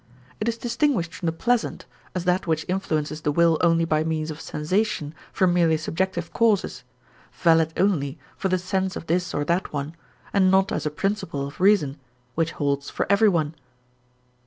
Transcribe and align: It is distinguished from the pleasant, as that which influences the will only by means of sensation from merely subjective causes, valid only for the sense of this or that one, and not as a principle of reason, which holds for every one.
It 0.39 0.49
is 0.49 0.57
distinguished 0.57 1.13
from 1.13 1.27
the 1.27 1.31
pleasant, 1.31 1.85
as 2.15 2.25
that 2.25 2.47
which 2.47 2.65
influences 2.67 3.21
the 3.21 3.31
will 3.31 3.59
only 3.61 3.85
by 3.85 4.03
means 4.03 4.31
of 4.31 4.41
sensation 4.41 5.13
from 5.31 5.53
merely 5.53 5.77
subjective 5.77 6.33
causes, 6.33 6.83
valid 7.33 7.71
only 7.77 8.17
for 8.35 8.49
the 8.49 8.57
sense 8.57 8.95
of 8.95 9.05
this 9.05 9.31
or 9.31 9.45
that 9.45 9.71
one, 9.73 9.93
and 10.33 10.49
not 10.49 10.71
as 10.71 10.87
a 10.87 10.89
principle 10.89 11.45
of 11.45 11.61
reason, 11.61 11.99
which 12.33 12.53
holds 12.53 12.89
for 12.89 13.05
every 13.11 13.29
one. 13.29 13.53